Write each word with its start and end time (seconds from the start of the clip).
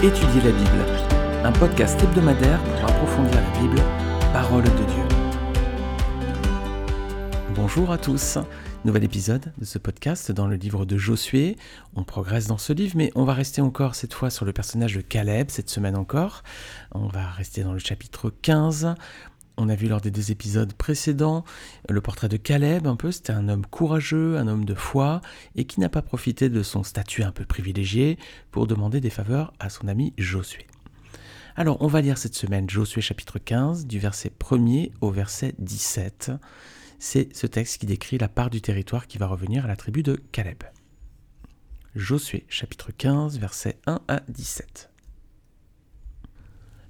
Étudier 0.00 0.40
la 0.42 0.52
Bible, 0.52 0.84
un 1.42 1.50
podcast 1.50 2.00
hebdomadaire 2.00 2.62
pour 2.62 2.88
approfondir 2.88 3.34
la 3.34 3.60
Bible, 3.60 3.82
parole 4.32 4.62
de 4.62 4.68
Dieu. 4.68 5.02
Bonjour 7.56 7.90
à 7.90 7.98
tous, 7.98 8.38
nouvel 8.84 9.02
épisode 9.02 9.52
de 9.58 9.64
ce 9.64 9.76
podcast 9.76 10.30
dans 10.30 10.46
le 10.46 10.54
livre 10.54 10.84
de 10.84 10.96
Josué. 10.96 11.56
On 11.96 12.04
progresse 12.04 12.46
dans 12.46 12.58
ce 12.58 12.72
livre, 12.72 12.92
mais 12.96 13.10
on 13.16 13.24
va 13.24 13.34
rester 13.34 13.60
encore 13.60 13.96
cette 13.96 14.14
fois 14.14 14.30
sur 14.30 14.44
le 14.44 14.52
personnage 14.52 14.94
de 14.94 15.00
Caleb, 15.00 15.50
cette 15.50 15.68
semaine 15.68 15.96
encore. 15.96 16.44
On 16.92 17.08
va 17.08 17.28
rester 17.30 17.64
dans 17.64 17.72
le 17.72 17.80
chapitre 17.80 18.32
15. 18.42 18.94
On 19.60 19.68
a 19.68 19.74
vu 19.74 19.88
lors 19.88 20.00
des 20.00 20.12
deux 20.12 20.30
épisodes 20.30 20.72
précédents 20.72 21.44
le 21.88 22.00
portrait 22.00 22.28
de 22.28 22.36
Caleb 22.36 22.86
un 22.86 22.94
peu, 22.94 23.10
c'était 23.10 23.32
un 23.32 23.48
homme 23.48 23.66
courageux, 23.66 24.38
un 24.38 24.46
homme 24.46 24.64
de 24.64 24.74
foi, 24.74 25.20
et 25.56 25.64
qui 25.64 25.80
n'a 25.80 25.88
pas 25.88 26.00
profité 26.00 26.48
de 26.48 26.62
son 26.62 26.84
statut 26.84 27.24
un 27.24 27.32
peu 27.32 27.44
privilégié 27.44 28.18
pour 28.52 28.68
demander 28.68 29.00
des 29.00 29.10
faveurs 29.10 29.52
à 29.58 29.68
son 29.68 29.88
ami 29.88 30.14
Josué. 30.16 30.68
Alors 31.56 31.78
on 31.80 31.88
va 31.88 32.00
lire 32.02 32.18
cette 32.18 32.36
semaine 32.36 32.70
Josué 32.70 33.00
chapitre 33.00 33.40
15 33.40 33.86
du 33.86 33.98
verset 33.98 34.30
1er 34.38 34.92
au 35.00 35.10
verset 35.10 35.56
17. 35.58 36.30
C'est 37.00 37.34
ce 37.36 37.48
texte 37.48 37.78
qui 37.78 37.86
décrit 37.86 38.16
la 38.16 38.28
part 38.28 38.50
du 38.50 38.60
territoire 38.60 39.08
qui 39.08 39.18
va 39.18 39.26
revenir 39.26 39.64
à 39.64 39.68
la 39.68 39.76
tribu 39.76 40.04
de 40.04 40.22
Caleb. 40.30 40.62
Josué 41.96 42.46
chapitre 42.48 42.92
15 42.96 43.40
versets 43.40 43.80
1 43.88 44.02
à 44.06 44.20
17. 44.28 44.88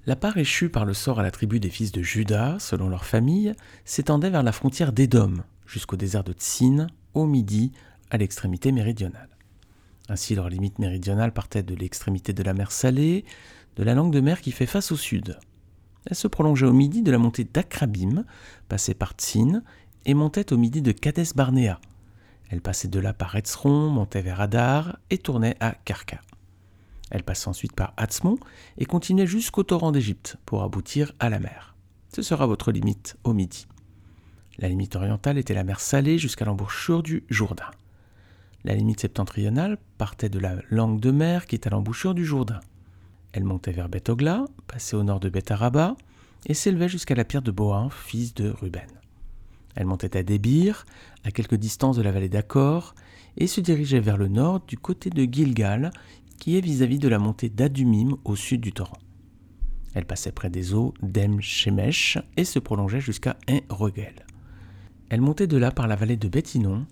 La 0.05 0.15
part 0.15 0.37
échue 0.37 0.69
par 0.69 0.85
le 0.85 0.93
sort 0.93 1.19
à 1.19 1.23
la 1.23 1.31
tribu 1.31 1.59
des 1.59 1.69
fils 1.69 1.91
de 1.91 2.01
Juda, 2.01 2.57
selon 2.59 2.89
leur 2.89 3.05
famille, 3.05 3.53
s'étendait 3.85 4.29
vers 4.29 4.43
la 4.43 4.51
frontière 4.51 4.93
d'Édom, 4.93 5.33
jusqu'au 5.67 5.97
désert 5.97 6.23
de 6.23 6.33
Tsin, 6.33 6.87
au 7.13 7.25
midi, 7.25 7.73
à 8.09 8.17
l'extrémité 8.17 8.71
méridionale. 8.71 9.29
Ainsi, 10.07 10.35
leur 10.35 10.49
limite 10.49 10.79
méridionale 10.79 11.33
partait 11.33 11.63
de 11.63 11.75
l'extrémité 11.75 12.33
de 12.33 12.41
la 12.43 12.53
mer 12.53 12.71
Salée, 12.71 13.25
de 13.75 13.83
la 13.83 13.93
langue 13.93 14.13
de 14.13 14.21
mer 14.21 14.41
qui 14.41 14.51
fait 14.51 14.65
face 14.65 14.91
au 14.91 14.95
sud. 14.95 15.37
Elle 16.05 16.15
se 16.15 16.27
prolongeait 16.27 16.65
au 16.65 16.73
midi 16.73 17.03
de 17.03 17.11
la 17.11 17.17
montée 17.17 17.43
d'Akrabim, 17.43 18.23
passait 18.67 18.95
par 18.95 19.11
Tsin, 19.11 19.61
et 20.05 20.13
montait 20.13 20.53
au 20.53 20.57
midi 20.57 20.81
de 20.81 20.91
Kades 20.91 21.35
Barnea. 21.35 21.79
Elle 22.49 22.61
passait 22.61 22.87
de 22.87 22.99
là 22.99 23.13
par 23.13 23.35
Etzron, 23.35 23.89
montait 23.89 24.21
vers 24.21 24.41
Adar 24.41 24.97
et 25.11 25.19
tournait 25.19 25.57
à 25.59 25.71
Karka. 25.71 26.21
Elle 27.09 27.23
passe 27.23 27.47
ensuite 27.47 27.73
par 27.73 27.93
Hatzmon 27.97 28.37
et 28.77 28.85
continuait 28.85 29.27
jusqu'au 29.27 29.63
torrent 29.63 29.91
d'Égypte 29.91 30.37
pour 30.45 30.63
aboutir 30.63 31.13
à 31.19 31.29
la 31.29 31.39
mer. 31.39 31.75
Ce 32.13 32.21
sera 32.21 32.47
votre 32.47 32.71
limite 32.71 33.17
au 33.23 33.33
midi. 33.33 33.67
La 34.57 34.67
limite 34.67 34.95
orientale 34.95 35.37
était 35.37 35.53
la 35.53 35.63
mer 35.63 35.79
Salée 35.79 36.17
jusqu'à 36.17 36.45
l'embouchure 36.45 37.01
du 37.01 37.23
Jourdain. 37.29 37.71
La 38.65 38.75
limite 38.75 38.99
septentrionale 38.99 39.77
partait 39.97 40.29
de 40.29 40.39
la 40.39 40.55
langue 40.69 40.99
de 40.99 41.11
mer 41.11 41.45
qui 41.45 41.55
est 41.55 41.65
à 41.65 41.69
l'embouchure 41.69 42.13
du 42.13 42.25
Jourdain. 42.25 42.59
Elle 43.31 43.45
montait 43.45 43.71
vers 43.71 43.89
Bethogla, 43.89 44.45
passait 44.67 44.95
au 44.95 45.03
nord 45.03 45.19
de 45.19 45.29
Betharaba 45.29 45.95
et 46.45 46.53
s'élevait 46.53 46.89
jusqu'à 46.89 47.15
la 47.15 47.23
pierre 47.23 47.41
de 47.41 47.51
Bohan, 47.51 47.89
fils 47.89 48.33
de 48.33 48.49
Ruben. 48.49 48.87
Elle 49.75 49.85
montait 49.85 50.17
à 50.17 50.23
Débir, 50.23 50.85
à 51.23 51.31
quelque 51.31 51.55
distance 51.55 51.95
de 51.95 52.01
la 52.01 52.11
vallée 52.11 52.27
d'Accor, 52.27 52.95
et 53.37 53.47
se 53.47 53.61
dirigeait 53.61 53.99
vers 53.99 54.17
le 54.17 54.27
nord 54.27 54.61
du 54.67 54.77
côté 54.77 55.09
de 55.09 55.23
Gilgal, 55.23 55.91
qui 56.39 56.57
est 56.57 56.61
vis-à-vis 56.61 56.99
de 56.99 57.07
la 57.07 57.19
montée 57.19 57.49
d'Adumim 57.49 58.17
au 58.23 58.35
sud 58.35 58.61
du 58.61 58.71
torrent. 58.71 58.97
Elle 59.93 60.05
passait 60.05 60.31
près 60.31 60.49
des 60.49 60.73
eaux 60.73 60.93
d'Em 61.01 61.41
Shemesh 61.41 62.17
et 62.37 62.45
se 62.45 62.59
prolongeait 62.59 63.01
jusqu'à 63.01 63.37
En-Rogel. 63.49 64.25
Elle 65.09 65.21
montait 65.21 65.47
de 65.47 65.57
là 65.57 65.71
par 65.71 65.87
la 65.87 65.95
vallée 65.95 66.17
de 66.17 66.27
Bethinon, 66.27 66.85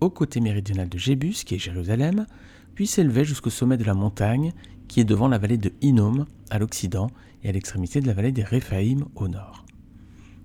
au 0.00 0.10
côté 0.10 0.40
méridional 0.40 0.88
de 0.88 0.98
Jébus, 0.98 1.44
qui 1.44 1.54
est 1.54 1.58
Jérusalem, 1.58 2.26
puis 2.74 2.86
s'élevait 2.86 3.24
jusqu'au 3.24 3.50
sommet 3.50 3.76
de 3.76 3.84
la 3.84 3.94
montagne, 3.94 4.52
qui 4.88 5.00
est 5.00 5.04
devant 5.04 5.28
la 5.28 5.38
vallée 5.38 5.58
de 5.58 5.72
Hinnom, 5.82 6.26
à 6.50 6.58
l'occident, 6.58 7.08
et 7.44 7.48
à 7.48 7.52
l'extrémité 7.52 8.00
de 8.00 8.06
la 8.06 8.14
vallée 8.14 8.32
des 8.32 8.42
Réphaïm, 8.42 9.04
au 9.14 9.28
nord. 9.28 9.64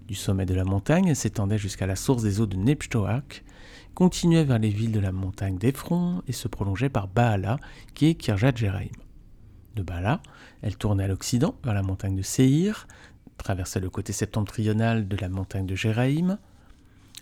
Du 0.07 0.16
sommet 0.16 0.45
de 0.45 0.53
la 0.53 0.63
montagne, 0.63 1.16
s'étendait 1.16 1.57
jusqu'à 1.57 1.88
la 1.88 1.95
source 1.95 2.23
des 2.23 2.39
eaux 2.39 2.45
de 2.45 2.57
Nepshtoak, 2.57 3.44
continuait 3.97 4.44
vers 4.44 4.59
les 4.59 4.69
villes 4.69 4.91
de 4.91 5.00
la 5.00 5.12
montagne 5.12 5.58
d'Ephron 5.58 6.22
et 6.28 6.31
se 6.31 6.47
prolongeait 6.47 6.88
par 6.88 7.08
Baala, 7.08 7.58
qui 7.96 8.06
est 8.06 8.13
Kirjat 8.13 8.53
Jéraïm. 8.53 8.91
De 9.75 9.81
Baala, 9.81 10.22
elle 10.62 10.78
tournait 10.78 11.06
à 11.06 11.08
l'occident 11.08 11.56
vers 11.63 11.74
la 11.74 11.81
montagne 11.81 12.16
de 12.16 12.22
Seir, 12.22 12.88
traversait 13.38 13.80
le 13.80 13.90
côté 13.90 14.13
septentrional 14.13 15.07
de 15.07 15.18
la 15.18 15.30
montagne 15.30 15.66
de 15.66 15.74
Jéraïm, 15.74 16.38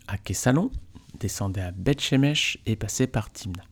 à 0.09 0.18
Kessalon, 0.18 0.69
descendait 1.18 1.62
à 1.62 1.72
Beth-Shemesh 1.72 2.58
et 2.66 2.75
passait 2.75 3.08
par 3.08 3.31
Timna. 3.31 3.64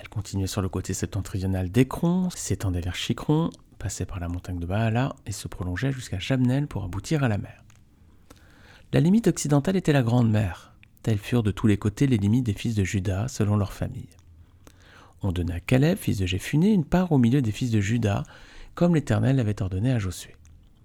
Elle 0.00 0.08
continuait 0.08 0.48
sur 0.48 0.62
le 0.62 0.68
côté 0.68 0.94
septentrional 0.94 1.70
d'Ekron, 1.70 2.28
s'étendait 2.30 2.80
vers 2.80 2.96
Chikron, 2.96 3.50
passait 3.78 4.04
par 4.04 4.18
la 4.18 4.26
montagne 4.26 4.58
de 4.58 4.66
Baala 4.66 5.14
et 5.26 5.32
se 5.32 5.46
prolongeait 5.46 5.92
jusqu'à 5.92 6.18
Jamnel 6.18 6.66
pour 6.66 6.82
aboutir 6.82 7.22
à 7.22 7.28
la 7.28 7.38
mer. 7.38 7.62
La 8.92 8.98
limite 8.98 9.28
occidentale 9.28 9.76
était 9.76 9.92
la 9.92 10.02
Grande 10.02 10.28
Mer, 10.28 10.71
Telles 11.02 11.18
furent 11.18 11.42
de 11.42 11.50
tous 11.50 11.66
les 11.66 11.76
côtés 11.76 12.06
les 12.06 12.16
limites 12.16 12.46
des 12.46 12.52
fils 12.52 12.74
de 12.74 12.84
Juda 12.84 13.26
selon 13.28 13.56
leur 13.56 13.72
famille. 13.72 14.08
On 15.22 15.32
donna 15.32 15.54
à 15.54 15.60
Caleb, 15.60 15.98
fils 15.98 16.18
de 16.18 16.26
Jéphuné, 16.26 16.72
une 16.72 16.84
part 16.84 17.12
au 17.12 17.18
milieu 17.18 17.42
des 17.42 17.52
fils 17.52 17.70
de 17.70 17.80
Juda, 17.80 18.24
comme 18.74 18.94
l'Éternel 18.94 19.36
l'avait 19.36 19.62
ordonné 19.62 19.92
à 19.92 19.98
Josué. 19.98 20.36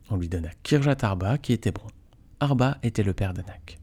On 0.10 0.18
lui 0.18 0.30
donna 0.30 0.50
Kirjat 0.64 0.98
Arba, 1.02 1.38
qui 1.38 1.54
était 1.54 1.70
Hébron. 1.70 1.88
Arba 2.40 2.78
était 2.84 3.04
le 3.04 3.14
père 3.14 3.34
d'Anak. 3.34 3.80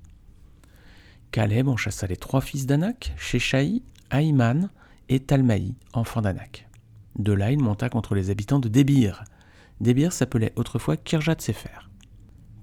Caleb 1.30 1.68
en 1.68 1.76
chassa 1.76 2.06
les 2.06 2.16
trois 2.16 2.40
fils 2.40 2.66
d'Anak, 2.66 3.12
Sheshaï, 3.16 3.82
Aïman 4.10 4.70
et 5.08 5.20
Talmaï, 5.20 5.74
enfants 5.92 6.22
d'Anak. 6.22 6.68
De 7.18 7.32
là, 7.32 7.50
il 7.50 7.60
monta 7.60 7.88
contre 7.88 8.14
les 8.14 8.30
habitants 8.30 8.60
de 8.60 8.68
Débir. 8.68 9.24
Débir 9.80 10.12
s'appelait 10.12 10.52
autrefois 10.56 10.96
Kirjat 10.96 11.36
Sefer. 11.38 11.88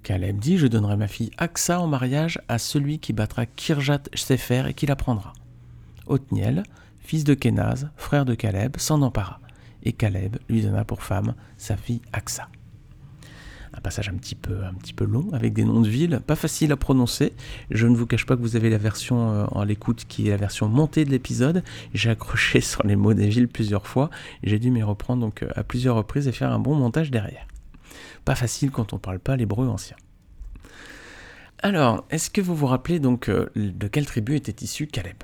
Caleb 0.02 0.38
dit 0.38 0.58
Je 0.58 0.66
donnerai 0.66 0.96
ma 0.96 1.08
fille 1.08 1.30
Aksa 1.38 1.80
en 1.80 1.86
mariage 1.86 2.40
à 2.48 2.58
celui 2.58 2.98
qui 2.98 3.12
battra 3.12 3.46
Kirjat 3.46 4.02
Sefer 4.14 4.64
et 4.68 4.74
qui 4.74 4.86
la 4.86 4.96
prendra. 4.96 5.32
Othniel, 6.06 6.64
fils 6.98 7.24
de 7.24 7.34
Kenaz, 7.34 7.88
frère 7.96 8.24
de 8.24 8.34
Caleb, 8.34 8.76
s'en 8.78 9.02
empara, 9.02 9.40
et 9.84 9.92
Caleb 9.92 10.36
lui 10.48 10.62
donna 10.62 10.84
pour 10.84 11.02
femme 11.02 11.34
sa 11.56 11.76
fille 11.76 12.02
Aksa. 12.12 12.48
Un 13.74 13.80
passage 13.80 14.08
un 14.08 14.14
petit 14.14 14.34
peu, 14.34 14.64
un 14.64 14.74
petit 14.74 14.92
peu 14.92 15.04
long, 15.04 15.30
avec 15.32 15.54
des 15.54 15.64
noms 15.64 15.80
de 15.80 15.88
villes, 15.88 16.20
pas 16.26 16.36
facile 16.36 16.72
à 16.72 16.76
prononcer. 16.76 17.32
Je 17.70 17.86
ne 17.86 17.96
vous 17.96 18.06
cache 18.06 18.26
pas 18.26 18.36
que 18.36 18.42
vous 18.42 18.56
avez 18.56 18.68
la 18.68 18.76
version 18.76 19.30
euh, 19.30 19.44
en 19.50 19.64
l'écoute 19.64 20.04
qui 20.06 20.28
est 20.28 20.30
la 20.30 20.36
version 20.36 20.68
montée 20.68 21.06
de 21.06 21.10
l'épisode. 21.10 21.62
J'ai 21.94 22.10
accroché 22.10 22.60
sur 22.60 22.86
les 22.86 22.96
mots 22.96 23.14
des 23.14 23.28
villes 23.28 23.48
plusieurs 23.48 23.86
fois. 23.86 24.10
J'ai 24.42 24.58
dû 24.58 24.70
m'y 24.70 24.82
reprendre 24.82 25.22
donc 25.22 25.42
euh, 25.42 25.48
à 25.54 25.64
plusieurs 25.64 25.96
reprises 25.96 26.28
et 26.28 26.32
faire 26.32 26.52
un 26.52 26.58
bon 26.58 26.74
montage 26.74 27.10
derrière. 27.10 27.46
Pas 28.24 28.34
facile 28.34 28.70
quand 28.70 28.92
on 28.92 28.96
ne 28.96 29.00
parle 29.00 29.18
pas 29.18 29.36
l'hébreu 29.36 29.68
ancien. 29.68 29.96
Alors, 31.64 32.04
est-ce 32.10 32.28
que 32.28 32.40
vous 32.40 32.56
vous 32.56 32.66
rappelez 32.66 32.98
donc 32.98 33.28
euh, 33.28 33.48
de 33.54 33.86
quelle 33.86 34.06
tribu 34.06 34.34
était 34.34 34.64
issu 34.64 34.86
Caleb? 34.88 35.22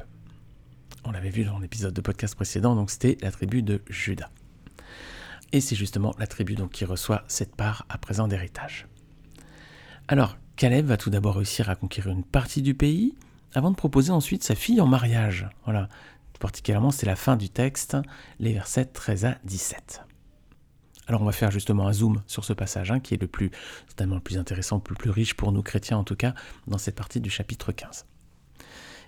On 1.04 1.10
l'avait 1.10 1.30
vu 1.30 1.44
dans 1.44 1.58
l'épisode 1.58 1.94
de 1.94 2.00
podcast 2.00 2.34
précédent, 2.34 2.76
donc 2.76 2.90
c'était 2.90 3.18
la 3.22 3.32
tribu 3.32 3.62
de 3.62 3.82
Juda. 3.88 4.30
Et 5.52 5.60
c'est 5.60 5.74
justement 5.74 6.14
la 6.18 6.26
tribu 6.26 6.54
donc 6.54 6.70
qui 6.70 6.84
reçoit 6.84 7.24
cette 7.26 7.56
part 7.56 7.86
à 7.88 7.98
présent 7.98 8.28
d'héritage. 8.28 8.86
Alors, 10.06 10.36
Caleb 10.56 10.86
va 10.86 10.96
tout 10.96 11.10
d'abord 11.10 11.36
réussir 11.36 11.70
à 11.70 11.76
conquérir 11.76 12.12
une 12.12 12.24
partie 12.24 12.62
du 12.62 12.74
pays, 12.74 13.14
avant 13.54 13.70
de 13.70 13.76
proposer 13.76 14.10
ensuite 14.10 14.44
sa 14.44 14.54
fille 14.54 14.80
en 14.80 14.86
mariage. 14.86 15.48
Voilà, 15.64 15.88
particulièrement 16.38 16.90
c'est 16.90 17.06
la 17.06 17.16
fin 17.16 17.36
du 17.36 17.48
texte, 17.48 17.96
les 18.38 18.52
versets 18.52 18.86
13 18.86 19.24
à 19.24 19.38
17. 19.44 20.07
Alors 21.08 21.22
on 21.22 21.24
va 21.24 21.32
faire 21.32 21.50
justement 21.50 21.88
un 21.88 21.92
zoom 21.92 22.22
sur 22.26 22.44
ce 22.44 22.52
passage, 22.52 22.90
hein, 22.90 23.00
qui 23.00 23.14
est 23.14 23.20
le 23.20 23.26
plus, 23.26 23.50
certainement 23.86 24.16
le 24.16 24.20
plus 24.20 24.36
intéressant, 24.36 24.82
le 24.88 24.94
plus 24.94 25.10
riche 25.10 25.34
pour 25.34 25.52
nous 25.52 25.62
chrétiens 25.62 25.96
en 25.96 26.04
tout 26.04 26.16
cas, 26.16 26.34
dans 26.66 26.78
cette 26.78 26.94
partie 26.94 27.20
du 27.20 27.30
chapitre 27.30 27.72
15. 27.72 28.04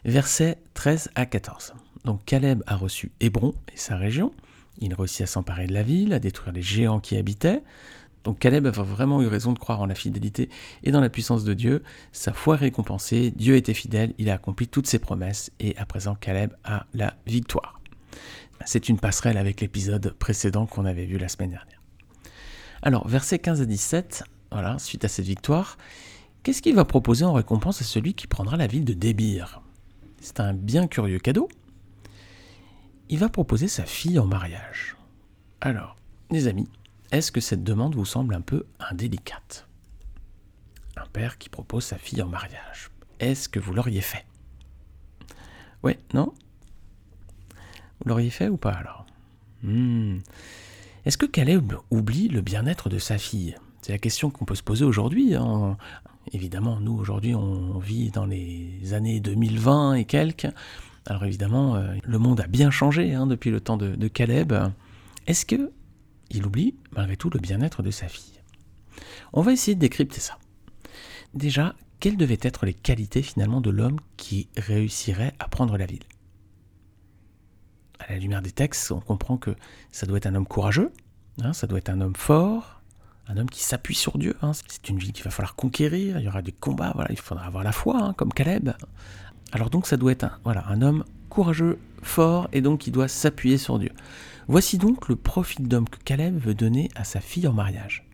Versets 0.06 0.58
13 0.72 1.10
à 1.14 1.26
14. 1.26 1.74
Donc 2.04 2.24
Caleb 2.24 2.62
a 2.66 2.76
reçu 2.76 3.12
Hébron 3.20 3.54
et 3.72 3.76
sa 3.76 3.96
région. 3.96 4.32
Il 4.78 4.94
réussit 4.94 5.20
à 5.20 5.26
s'emparer 5.26 5.66
de 5.66 5.74
la 5.74 5.82
ville, 5.82 6.14
à 6.14 6.18
détruire 6.18 6.54
les 6.54 6.62
géants 6.62 7.00
qui 7.00 7.18
habitaient. 7.18 7.62
Donc 8.24 8.38
Caleb 8.38 8.66
a 8.66 8.70
vraiment 8.70 9.20
eu 9.20 9.26
raison 9.26 9.52
de 9.52 9.58
croire 9.58 9.80
en 9.80 9.86
la 9.86 9.94
fidélité 9.94 10.48
et 10.82 10.92
dans 10.92 11.00
la 11.00 11.10
puissance 11.10 11.44
de 11.44 11.52
Dieu. 11.52 11.82
Sa 12.12 12.32
foi 12.32 12.56
récompensée, 12.56 13.30
Dieu 13.30 13.56
était 13.56 13.74
fidèle, 13.74 14.14
il 14.16 14.30
a 14.30 14.34
accompli 14.34 14.68
toutes 14.68 14.86
ses 14.86 14.98
promesses 14.98 15.50
et 15.60 15.76
à 15.76 15.84
présent 15.84 16.14
Caleb 16.14 16.54
a 16.64 16.86
la 16.94 17.14
victoire. 17.26 17.78
C'est 18.64 18.88
une 18.88 18.98
passerelle 18.98 19.38
avec 19.38 19.60
l'épisode 19.60 20.14
précédent 20.18 20.66
qu'on 20.66 20.84
avait 20.86 21.06
vu 21.06 21.18
la 21.18 21.28
semaine 21.28 21.50
dernière. 21.50 21.79
Alors, 22.82 23.06
versets 23.06 23.38
15 23.38 23.60
à 23.60 23.66
17, 23.66 24.24
voilà, 24.50 24.78
suite 24.78 25.04
à 25.04 25.08
cette 25.08 25.26
victoire, 25.26 25.76
qu'est-ce 26.42 26.62
qu'il 26.62 26.74
va 26.74 26.86
proposer 26.86 27.24
en 27.24 27.34
récompense 27.34 27.82
à 27.82 27.84
celui 27.84 28.14
qui 28.14 28.26
prendra 28.26 28.56
la 28.56 28.66
ville 28.66 28.86
de 28.86 28.94
Débir? 28.94 29.60
C'est 30.20 30.40
un 30.40 30.54
bien 30.54 30.86
curieux 30.86 31.18
cadeau. 31.18 31.48
Il 33.10 33.18
va 33.18 33.28
proposer 33.28 33.68
sa 33.68 33.84
fille 33.84 34.18
en 34.18 34.26
mariage. 34.26 34.96
Alors, 35.60 35.96
les 36.30 36.46
amis, 36.46 36.68
est-ce 37.12 37.32
que 37.32 37.40
cette 37.40 37.64
demande 37.64 37.94
vous 37.94 38.06
semble 38.06 38.34
un 38.34 38.40
peu 38.40 38.64
indélicate? 38.78 39.66
Un 40.96 41.06
père 41.06 41.36
qui 41.36 41.48
propose 41.48 41.84
sa 41.84 41.98
fille 41.98 42.22
en 42.22 42.28
mariage. 42.28 42.90
Est-ce 43.18 43.48
que 43.48 43.60
vous 43.60 43.74
l'auriez 43.74 44.00
fait? 44.00 44.24
Ouais, 45.82 45.98
non? 46.14 46.32
Vous 48.00 48.08
l'auriez 48.08 48.30
fait 48.30 48.48
ou 48.48 48.56
pas 48.56 48.72
alors? 48.72 49.06
Hmm. 49.62 50.18
Est-ce 51.06 51.16
que 51.16 51.26
Caleb 51.26 51.72
oublie 51.90 52.28
le 52.28 52.42
bien-être 52.42 52.88
de 52.90 52.98
sa 52.98 53.16
fille? 53.16 53.56
C'est 53.80 53.92
la 53.92 53.98
question 53.98 54.30
qu'on 54.30 54.44
peut 54.44 54.54
se 54.54 54.62
poser 54.62 54.84
aujourd'hui. 54.84 55.34
Hein. 55.34 55.78
Évidemment, 56.32 56.78
nous 56.78 56.92
aujourd'hui, 56.92 57.34
on 57.34 57.78
vit 57.78 58.10
dans 58.10 58.26
les 58.26 58.92
années 58.92 59.20
2020 59.20 59.94
et 59.94 60.04
quelques. 60.04 60.48
Alors 61.06 61.24
évidemment, 61.24 61.76
euh, 61.76 61.94
le 62.04 62.18
monde 62.18 62.40
a 62.40 62.46
bien 62.46 62.70
changé 62.70 63.14
hein, 63.14 63.26
depuis 63.26 63.50
le 63.50 63.60
temps 63.60 63.78
de, 63.78 64.08
Caleb. 64.08 64.52
Est-ce 65.26 65.46
que 65.46 65.72
il 66.30 66.46
oublie 66.46 66.74
malgré 66.92 67.16
tout 67.16 67.30
le 67.30 67.40
bien-être 67.40 67.82
de 67.82 67.90
sa 67.90 68.06
fille? 68.06 68.40
On 69.32 69.40
va 69.40 69.52
essayer 69.52 69.74
de 69.74 69.80
décrypter 69.80 70.20
ça. 70.20 70.38
Déjà, 71.32 71.74
quelles 71.98 72.18
devaient 72.18 72.38
être 72.42 72.66
les 72.66 72.74
qualités 72.74 73.22
finalement 73.22 73.60
de 73.60 73.70
l'homme 73.70 73.98
qui 74.18 74.48
réussirait 74.56 75.32
à 75.38 75.48
prendre 75.48 75.78
la 75.78 75.86
ville? 75.86 76.04
À 78.00 78.12
la 78.12 78.18
lumière 78.18 78.42
des 78.42 78.50
textes, 78.50 78.90
on 78.90 79.00
comprend 79.00 79.36
que 79.36 79.54
ça 79.92 80.06
doit 80.06 80.16
être 80.16 80.26
un 80.26 80.34
homme 80.34 80.46
courageux, 80.46 80.90
hein, 81.42 81.52
ça 81.52 81.66
doit 81.66 81.78
être 81.78 81.90
un 81.90 82.00
homme 82.00 82.16
fort, 82.16 82.80
un 83.28 83.36
homme 83.36 83.50
qui 83.50 83.62
s'appuie 83.62 83.94
sur 83.94 84.18
Dieu. 84.18 84.36
Hein. 84.42 84.52
C'est 84.66 84.88
une 84.88 84.98
ville 84.98 85.12
qu'il 85.12 85.24
va 85.24 85.30
falloir 85.30 85.54
conquérir, 85.54 86.18
il 86.18 86.24
y 86.24 86.28
aura 86.28 86.42
des 86.42 86.52
combats, 86.52 86.94
il 87.10 87.18
faudra 87.18 87.46
avoir 87.46 87.62
la 87.62 87.72
foi, 87.72 87.98
hein, 88.00 88.14
comme 88.14 88.32
Caleb. 88.32 88.70
Alors 89.52 89.70
donc 89.70 89.86
ça 89.86 89.96
doit 89.96 90.12
être 90.12 90.24
un, 90.24 90.40
un 90.44 90.82
homme 90.82 91.04
courageux, 91.28 91.78
fort, 92.02 92.48
et 92.52 92.60
donc 92.60 92.80
qui 92.80 92.90
doit 92.90 93.08
s'appuyer 93.08 93.58
sur 93.58 93.78
Dieu. 93.78 93.92
Voici 94.48 94.78
donc 94.78 95.08
le 95.08 95.16
profil 95.16 95.68
d'homme 95.68 95.88
que 95.88 95.98
Caleb 95.98 96.36
veut 96.36 96.54
donner 96.54 96.88
à 96.96 97.04
sa 97.04 97.20
fille 97.20 97.46
en 97.46 97.52
mariage. 97.52 98.08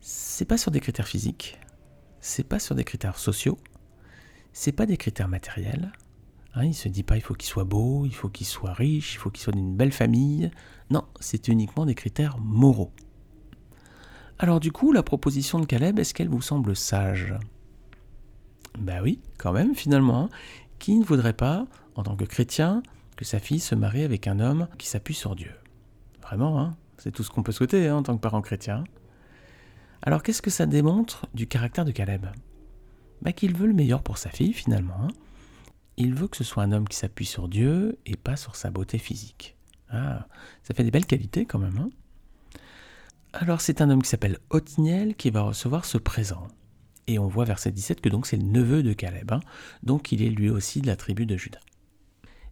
C'est 0.00 0.44
pas 0.44 0.58
sur 0.58 0.70
des 0.70 0.80
critères 0.80 1.06
physiques, 1.06 1.58
c'est 2.20 2.44
pas 2.44 2.58
sur 2.58 2.74
des 2.74 2.84
critères 2.84 3.18
sociaux, 3.18 3.58
c'est 4.52 4.72
pas 4.72 4.86
des 4.86 4.96
critères 4.96 5.28
matériels. 5.28 5.92
Hein, 6.58 6.64
il 6.64 6.74
se 6.74 6.88
dit 6.88 7.02
pas 7.02 7.16
il 7.16 7.20
faut 7.20 7.34
qu'il 7.34 7.48
soit 7.48 7.64
beau, 7.64 8.04
il 8.04 8.14
faut 8.14 8.28
qu'il 8.28 8.46
soit 8.46 8.72
riche, 8.72 9.14
il 9.14 9.18
faut 9.18 9.30
qu'il 9.30 9.42
soit 9.42 9.52
d'une 9.52 9.76
belle 9.76 9.92
famille. 9.92 10.50
Non, 10.90 11.04
c'est 11.20 11.48
uniquement 11.48 11.86
des 11.86 11.94
critères 11.94 12.38
moraux. 12.38 12.92
Alors 14.38 14.60
du 14.60 14.72
coup, 14.72 14.92
la 14.92 15.02
proposition 15.02 15.60
de 15.60 15.66
Caleb, 15.66 15.98
est-ce 15.98 16.14
qu'elle 16.14 16.28
vous 16.28 16.42
semble 16.42 16.74
sage? 16.76 17.34
Ben 18.78 19.02
oui, 19.02 19.20
quand 19.38 19.52
même, 19.52 19.74
finalement. 19.74 20.24
Hein. 20.24 20.28
Qui 20.78 20.96
ne 20.96 21.04
voudrait 21.04 21.32
pas, 21.32 21.66
en 21.94 22.02
tant 22.02 22.16
que 22.16 22.24
chrétien, 22.24 22.82
que 23.16 23.24
sa 23.24 23.38
fille 23.38 23.60
se 23.60 23.74
marie 23.74 24.04
avec 24.04 24.26
un 24.26 24.38
homme 24.38 24.68
qui 24.78 24.86
s'appuie 24.86 25.14
sur 25.14 25.34
Dieu? 25.34 25.52
Vraiment, 26.22 26.60
hein 26.60 26.76
c'est 26.98 27.12
tout 27.12 27.22
ce 27.22 27.30
qu'on 27.30 27.42
peut 27.42 27.52
souhaiter 27.52 27.88
hein, 27.88 27.96
en 27.96 28.02
tant 28.02 28.16
que 28.16 28.20
parent 28.20 28.42
chrétien. 28.42 28.84
Alors 30.02 30.22
qu'est-ce 30.22 30.42
que 30.42 30.50
ça 30.50 30.66
démontre 30.66 31.26
du 31.32 31.46
caractère 31.46 31.84
de 31.84 31.92
Caleb? 31.92 32.26
Bah, 33.22 33.32
Qu'il 33.32 33.56
veut 33.56 33.66
le 33.66 33.72
meilleur 33.72 34.02
pour 34.02 34.18
sa 34.18 34.30
fille 34.30 34.52
finalement. 34.52 35.08
Il 36.00 36.14
veut 36.14 36.28
que 36.28 36.36
ce 36.36 36.44
soit 36.44 36.62
un 36.62 36.70
homme 36.70 36.86
qui 36.86 36.96
s'appuie 36.96 37.26
sur 37.26 37.48
Dieu 37.48 37.98
et 38.06 38.16
pas 38.16 38.36
sur 38.36 38.54
sa 38.54 38.70
beauté 38.70 38.98
physique. 38.98 39.56
Ah, 39.90 40.28
ça 40.62 40.72
fait 40.72 40.84
des 40.84 40.92
belles 40.92 41.06
qualités 41.06 41.44
quand 41.44 41.58
même. 41.58 41.76
Hein. 41.76 41.90
Alors 43.32 43.60
c'est 43.60 43.80
un 43.80 43.90
homme 43.90 44.02
qui 44.02 44.08
s'appelle 44.08 44.38
Othniel 44.50 45.16
qui 45.16 45.30
va 45.30 45.42
recevoir 45.42 45.84
ce 45.84 45.98
présent. 45.98 46.46
Et 47.08 47.18
on 47.18 47.26
voit 47.26 47.44
verset 47.44 47.72
17 47.72 48.00
que 48.00 48.08
donc 48.08 48.28
c'est 48.28 48.36
le 48.36 48.44
neveu 48.44 48.84
de 48.84 48.92
Caleb. 48.92 49.32
Hein. 49.32 49.40
Donc 49.82 50.12
il 50.12 50.22
est 50.22 50.30
lui 50.30 50.50
aussi 50.50 50.80
de 50.80 50.86
la 50.86 50.94
tribu 50.94 51.26
de 51.26 51.36
Judas. 51.36 51.58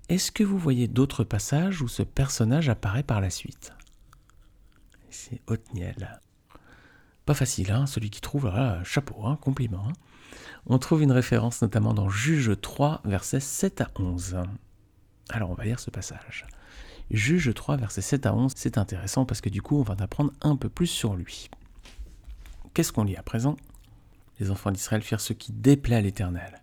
Est-ce 0.08 0.32
que 0.32 0.42
vous 0.42 0.58
voyez 0.58 0.88
d'autres 0.88 1.22
passages 1.22 1.82
où 1.82 1.88
ce 1.88 2.02
personnage 2.02 2.68
apparaît 2.68 3.04
par 3.04 3.20
la 3.20 3.30
suite? 3.30 3.72
C'est 5.08 5.40
Othniel. 5.46 6.20
Pas 7.26 7.34
facile, 7.34 7.70
hein, 7.70 7.86
celui 7.86 8.10
qui 8.10 8.20
trouve, 8.20 8.52
chapeau, 8.82 9.24
hein, 9.24 9.38
compliment. 9.40 9.86
Hein. 9.88 9.92
On 10.68 10.78
trouve 10.78 11.02
une 11.02 11.12
référence 11.12 11.62
notamment 11.62 11.94
dans 11.94 12.08
Juge 12.08 12.50
3, 12.60 13.02
versets 13.04 13.38
7 13.38 13.82
à 13.82 13.90
11. 14.00 14.38
Alors 15.28 15.50
on 15.50 15.54
va 15.54 15.64
lire 15.64 15.78
ce 15.78 15.90
passage. 15.90 16.44
Juge 17.08 17.54
3, 17.54 17.76
versets 17.76 18.02
7 18.02 18.26
à 18.26 18.34
11, 18.34 18.52
c'est 18.56 18.76
intéressant 18.76 19.24
parce 19.24 19.40
que 19.40 19.48
du 19.48 19.62
coup 19.62 19.78
on 19.78 19.84
va 19.84 19.94
apprendre 20.00 20.32
un 20.42 20.56
peu 20.56 20.68
plus 20.68 20.88
sur 20.88 21.14
lui. 21.14 21.50
Qu'est-ce 22.74 22.92
qu'on 22.92 23.04
lit 23.04 23.16
à 23.16 23.22
présent? 23.22 23.56
Les 24.40 24.50
enfants 24.50 24.72
d'Israël 24.72 25.02
firent 25.02 25.20
ce 25.20 25.32
qui 25.32 25.52
déplaît 25.52 25.96
à 25.96 26.00
l'Éternel. 26.00 26.60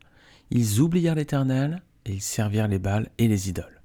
Ils 0.51 0.81
oublièrent 0.81 1.15
l'Éternel 1.15 1.81
et 2.05 2.11
ils 2.11 2.21
servirent 2.21 2.67
les 2.67 2.79
Baals 2.79 3.09
et 3.19 3.29
les 3.29 3.47
idoles. 3.47 3.81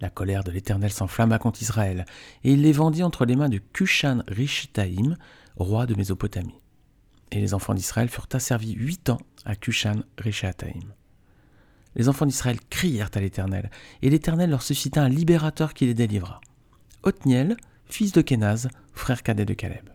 La 0.00 0.10
colère 0.10 0.42
de 0.42 0.50
l'Éternel 0.50 0.90
s'enflamma 0.90 1.38
contre 1.38 1.62
Israël, 1.62 2.06
et 2.42 2.52
il 2.52 2.62
les 2.62 2.72
vendit 2.72 3.02
entre 3.04 3.24
les 3.24 3.36
mains 3.36 3.48
de 3.48 3.58
Cushan 3.58 4.22
Rishtaim, 4.28 5.16
roi 5.56 5.86
de 5.86 5.94
Mésopotamie. 5.94 6.60
Et 7.30 7.40
les 7.40 7.54
enfants 7.54 7.74
d'Israël 7.74 8.08
furent 8.08 8.28
asservis 8.32 8.74
huit 8.74 9.10
ans 9.10 9.18
à 9.44 9.56
Cushan 9.56 10.02
Rishataim. 10.18 10.94
Les 11.96 12.08
enfants 12.08 12.26
d'Israël 12.26 12.58
crièrent 12.70 13.10
à 13.14 13.20
l'Éternel, 13.20 13.70
et 14.02 14.10
l'Éternel 14.10 14.50
leur 14.50 14.62
suscita 14.62 15.02
un 15.02 15.08
libérateur 15.08 15.74
qui 15.74 15.86
les 15.86 15.94
délivra. 15.94 16.40
Othniel, 17.02 17.56
fils 17.86 18.12
de 18.12 18.20
Kenaz, 18.20 18.68
frère 18.92 19.22
cadet 19.22 19.44
de 19.44 19.54
Caleb. 19.54 19.88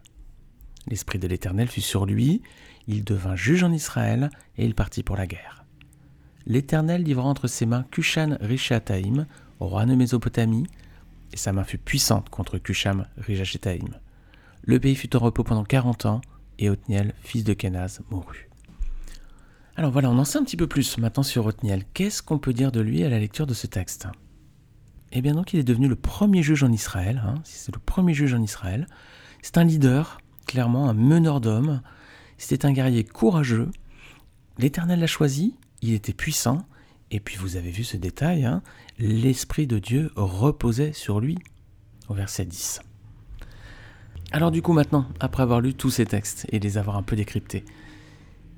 L'esprit 0.87 1.19
de 1.19 1.27
l'Éternel 1.27 1.67
fut 1.67 1.81
sur 1.81 2.05
lui, 2.05 2.41
il 2.87 3.03
devint 3.03 3.35
juge 3.35 3.63
en 3.63 3.71
Israël, 3.71 4.29
et 4.57 4.65
il 4.65 4.75
partit 4.75 5.03
pour 5.03 5.15
la 5.15 5.27
guerre. 5.27 5.63
L'Éternel 6.45 7.03
livra 7.03 7.23
entre 7.23 7.47
ses 7.47 7.65
mains 7.65 7.85
Cushan 7.89 8.37
Rishataim, 8.41 9.27
roi 9.59 9.85
de 9.85 9.95
Mésopotamie, 9.95 10.67
et 11.31 11.37
sa 11.37 11.53
main 11.53 11.63
fut 11.63 11.77
puissante 11.77 12.29
contre 12.29 12.57
Cusham 12.57 13.07
Rishataim. 13.17 13.97
Le 14.63 14.79
pays 14.79 14.95
fut 14.95 15.15
en 15.15 15.19
repos 15.19 15.43
pendant 15.43 15.63
40 15.63 16.05
ans, 16.05 16.21
et 16.59 16.69
Othniel, 16.69 17.13
fils 17.21 17.43
de 17.43 17.53
Kenaz, 17.53 18.01
mourut. 18.09 18.49
Alors 19.75 19.89
voilà, 19.89 20.11
on 20.11 20.19
en 20.19 20.23
sait 20.23 20.37
un 20.37 20.43
petit 20.43 20.57
peu 20.57 20.67
plus 20.67 20.99
maintenant 20.99 21.23
sur 21.23 21.47
Othniel. 21.47 21.83
Qu'est-ce 21.95 22.21
qu'on 22.21 22.37
peut 22.37 22.53
dire 22.53 22.71
de 22.71 22.79
lui 22.79 23.03
à 23.03 23.09
la 23.09 23.17
lecture 23.17 23.47
de 23.47 23.55
ce 23.55 23.65
texte? 23.65 24.07
Eh 25.11 25.21
bien 25.21 25.33
donc 25.33 25.53
il 25.53 25.59
est 25.59 25.63
devenu 25.63 25.87
le 25.87 25.95
premier 25.95 26.43
juge 26.43 26.63
en 26.63 26.71
Israël, 26.71 27.23
hein, 27.25 27.35
c'est 27.43 27.73
le 27.73 27.79
premier 27.79 28.13
juge 28.13 28.35
en 28.35 28.41
Israël. 28.41 28.87
C'est 29.41 29.57
un 29.57 29.63
leader, 29.63 30.19
clairement 30.45 30.89
un 30.89 30.93
meneur 30.93 31.41
d'hommes, 31.41 31.81
c'était 32.37 32.67
un 32.67 32.71
guerrier 32.71 33.03
courageux. 33.03 33.71
L'Éternel 34.59 34.99
l'a 34.99 35.07
choisi, 35.07 35.55
il 35.81 35.93
était 35.93 36.13
puissant, 36.13 36.67
et 37.09 37.19
puis 37.19 37.37
vous 37.37 37.55
avez 37.55 37.71
vu 37.71 37.83
ce 37.83 37.97
détail, 37.97 38.45
hein, 38.45 38.61
l'Esprit 38.99 39.65
de 39.65 39.79
Dieu 39.79 40.11
reposait 40.15 40.93
sur 40.93 41.19
lui, 41.19 41.39
au 42.09 42.13
verset 42.13 42.45
10. 42.45 42.81
Alors 44.31 44.51
du 44.51 44.61
coup 44.61 44.73
maintenant, 44.73 45.07
après 45.19 45.41
avoir 45.41 45.61
lu 45.61 45.73
tous 45.73 45.89
ces 45.89 46.05
textes 46.05 46.45
et 46.51 46.59
les 46.59 46.77
avoir 46.77 46.95
un 46.95 47.03
peu 47.03 47.15
décryptés, 47.15 47.65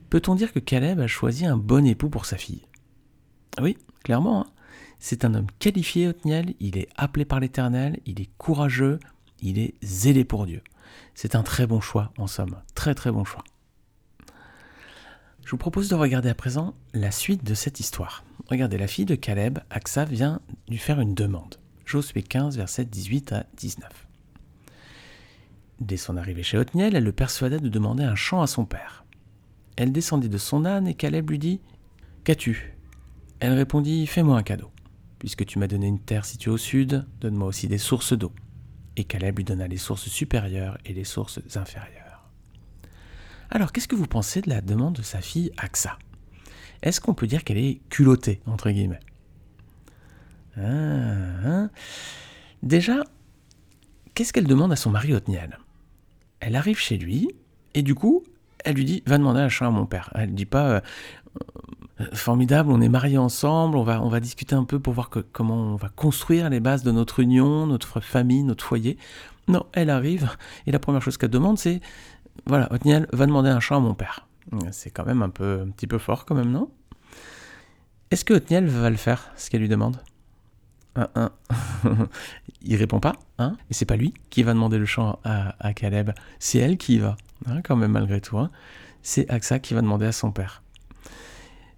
peut-on 0.10 0.36
dire 0.36 0.54
que 0.54 0.60
Caleb 0.60 1.00
a 1.00 1.07
choisi 1.07 1.46
un 1.46 1.57
bon 1.57 1.86
époux 1.86 2.09
pour 2.09 2.26
sa 2.26 2.38
fille? 2.38 2.66
Oui, 3.62 3.78
clairement. 4.04 4.42
Hein. 4.42 4.52
C'est 5.00 5.26
un 5.26 5.33
homme 5.33 5.47
qualifié, 5.59 6.07
Othniel, 6.07 6.56
il 6.59 6.78
est 6.78 6.90
appelé 6.95 7.26
par 7.26 7.40
l'Éternel, 7.40 8.00
il 8.06 8.21
est 8.21 8.30
courageux, 8.38 9.00
il 9.42 9.59
est 9.59 9.76
zélé 9.83 10.24
pour 10.24 10.45
Dieu. 10.45 10.62
C'est 11.14 11.35
un 11.35 11.44
très 11.44 11.68
bon 11.68 11.81
choix, 11.81 12.12
en 12.18 12.28
somme, 12.28 12.57
très 12.74 12.95
très 12.95 13.12
bon 13.12 13.24
choix. 13.24 13.44
Je 15.45 15.52
vous 15.52 15.57
propose 15.57 15.90
de 15.90 15.95
regarder 15.95 16.30
à 16.30 16.35
présent 16.35 16.74
la 16.94 17.12
suite 17.12 17.44
de 17.44 17.54
cette 17.54 17.80
histoire. 17.80 18.24
Regardez, 18.47 18.78
la 18.78 18.88
fille 18.88 19.06
de 19.06 19.16
Caleb, 19.16 19.59
Aksa, 19.69 20.06
vient 20.06 20.42
lui 20.68 20.78
faire 20.78 21.00
une 21.00 21.14
demande. 21.14 21.56
Josué 21.85 22.24
15, 22.24 22.57
versets 22.57 22.85
18 22.85 23.31
à 23.31 23.45
19. 23.57 24.07
Dès 25.81 25.97
son 25.97 26.18
arrivée 26.18 26.42
chez 26.42 26.57
Othniel, 26.57 26.95
elle 26.95 27.04
le 27.04 27.12
persuada 27.12 27.59
de 27.59 27.69
demander 27.69 28.04
un 28.04 28.16
champ 28.16 28.42
à 28.42 28.47
son 28.47 28.66
père. 28.66 29.05
Elle 29.75 29.91
descendit 29.91 30.29
de 30.29 30.37
son 30.37 30.65
âne 30.65 30.87
et 30.87 30.94
Caleb 30.94 31.29
lui 31.29 31.39
dit 31.39 31.61
Qu'as-tu? 32.23 32.75
Elle 33.39 33.53
répondit 33.53 34.07
Fais-moi 34.07 34.37
un 34.37 34.44
cadeau. 34.44 34.71
Puisque 35.19 35.45
tu 35.45 35.59
m'as 35.59 35.67
donné 35.67 35.87
une 35.87 35.99
terre 35.99 36.25
située 36.25 36.51
au 36.51 36.57
sud, 36.57 37.05
donne-moi 37.19 37.47
aussi 37.47 37.67
des 37.67 37.77
sources 37.77 38.13
d'eau. 38.13 38.31
Et 38.95 39.03
Caleb 39.03 39.37
lui 39.37 39.44
donna 39.44 39.67
les 39.67 39.77
sources 39.77 40.07
supérieures 40.07 40.77
et 40.85 40.94
les 40.94 41.03
sources 41.03 41.39
inférieures. 41.55 42.29
Alors, 43.49 43.71
qu'est-ce 43.71 43.87
que 43.87 43.95
vous 43.95 44.07
pensez 44.07 44.41
de 44.41 44.49
la 44.49 44.61
demande 44.61 44.95
de 44.95 45.01
sa 45.01 45.21
fille 45.21 45.51
Aksa 45.57 45.97
Est-ce 46.81 47.01
qu'on 47.01 47.13
peut 47.13 47.27
dire 47.27 47.44
qu'elle 47.44 47.57
est 47.57 47.81
culottée, 47.89 48.41
entre 48.45 48.69
guillemets? 48.69 48.99
Ah, 50.57 50.61
hein 50.61 51.69
Déjà, 52.63 53.03
qu'est-ce 54.13 54.31
qu'elle 54.33 54.47
demande 54.47 54.71
à 54.71 54.75
son 54.75 54.89
mari 54.89 55.13
Othniel? 55.13 55.59
Elle 56.39 56.55
arrive 56.55 56.79
chez 56.79 56.97
lui, 56.97 57.29
et 57.73 57.81
du 57.81 57.94
coup, 57.94 58.23
elle 58.66 58.76
lui 58.76 58.86
dit 58.86 59.04
Va 59.06 59.18
demander 59.18 59.40
un 59.40 59.50
champ 59.50 59.68
à 59.68 59.72
mon 59.72 59.86
père. 59.86 60.12
Elle 60.16 60.31
ne 60.31 60.36
dit 60.36 60.45
pas 60.45 60.68
euh, 60.68 60.80
euh, 62.02 62.06
Formidable, 62.14 62.72
on 62.72 62.81
est 62.81 62.90
mariés 62.90 63.18
ensemble, 63.18 63.78
on 63.78 63.84
va, 63.84 64.02
on 64.02 64.10
va 64.10 64.19
discuter 64.19 64.56
un 64.56 64.66
peu 64.66 64.80
pour 64.80 64.94
voir 64.94 65.10
comment 65.31 65.56
on 65.56 65.76
va 65.76 65.90
construire 65.90 66.50
les 66.50 66.60
bases 66.60 66.84
de 66.84 66.92
notre 66.92 67.19
union, 67.19 67.68
notre 67.68 68.02
famille, 68.02 68.44
notre 68.44 68.66
foyer. 68.66 68.98
Non, 69.48 69.66
elle 69.74 69.90
arrive, 69.90 70.30
et 70.66 70.72
la 70.72 70.80
première 70.80 71.02
chose 71.02 71.18
qu'elle 71.18 71.30
demande, 71.30 71.57
c'est 71.57 71.80
Voilà, 72.48 72.72
Othniel 72.74 73.07
va 73.14 73.26
demander 73.26 73.50
un 73.50 73.60
champ 73.60 73.78
à 73.78 73.80
mon 73.80 73.94
père. 73.94 74.28
C'est 74.72 74.90
quand 74.90 75.06
même 75.06 75.22
un, 75.22 75.30
peu, 75.30 75.62
un 75.66 75.72
petit 75.72 75.88
peu 75.88 75.98
fort, 75.98 76.26
quand 76.26 76.36
même, 76.36 76.52
non? 76.52 76.69
Est-ce 78.12 78.26
que 78.26 78.34
Othniel 78.34 78.68
va 78.68 78.90
le 78.90 78.95
faire, 78.98 79.31
ce 79.36 79.50
qu'elle 79.50 79.62
lui 79.62 79.69
demande? 79.69 79.98
Un, 80.95 81.31
il 82.62 82.78
répond 82.78 83.02
pas, 83.02 83.14
hein, 83.38 83.57
et 83.69 83.74
c'est 83.74 83.86
pas 83.86 83.98
lui 83.98 84.14
qui 84.30 84.44
va 84.44 84.54
demander 84.54 84.78
le 84.78 84.86
champ 84.86 85.19
à, 85.26 85.74
Caleb, 85.74 86.12
c'est 86.40 86.60
elle 86.60 86.78
qui 86.78 86.95
y 86.95 87.00
va, 87.00 87.18
hein, 87.47 87.61
quand 87.61 87.75
même 87.75 87.92
malgré 87.92 88.21
tout. 88.21 88.37
Hein. 88.37 88.51
C'est 89.01 89.30
Aksa 89.30 89.59
qui 89.59 89.73
va 89.73 89.81
demander 89.81 90.06
à 90.06 90.11
son 90.11 90.31
père. 90.31 90.63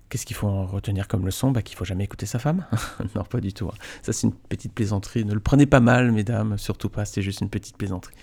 Qu'est-ce 0.09 0.25
qu'il 0.25 0.35
faut 0.35 0.47
en 0.47 0.65
retenir 0.65 1.09
comme 1.09 1.25
leçon? 1.25 1.51
Bah, 1.51 1.61
Qu'il 1.61 1.75
faut 1.75 1.83
jamais 1.83 2.05
écouter 2.05 2.25
sa 2.25 2.39
femme 2.39 2.65
Non, 3.15 3.23
pas 3.23 3.41
du 3.41 3.51
tout. 3.51 3.67
Hein. 3.67 3.77
Ça, 4.01 4.13
c'est 4.13 4.27
une 4.27 4.33
petite 4.33 4.73
plaisanterie. 4.73 5.25
Ne 5.25 5.33
le 5.33 5.41
prenez 5.41 5.65
pas 5.65 5.81
mal, 5.81 6.13
mesdames, 6.13 6.57
surtout 6.57 6.87
pas, 6.89 7.03
c'est 7.03 7.21
juste 7.21 7.41
une 7.41 7.49
petite 7.49 7.75
plaisanterie. 7.77 8.15